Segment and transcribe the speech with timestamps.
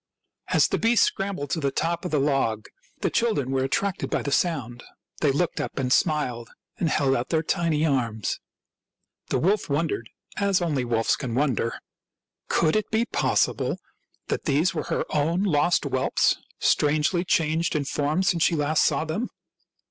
[0.47, 2.65] As the beast scrambled to the top of the log
[3.01, 4.83] the children were attracted by the sound;
[5.19, 8.39] they looked up and smiled and held out their tiny arms.
[9.29, 11.75] The wolf wondered, as only wolves can wonder.
[12.47, 13.77] Could it be possible
[14.27, 19.05] that these were her own lost whelps, strangely changed in form since she last saw
[19.05, 19.29] them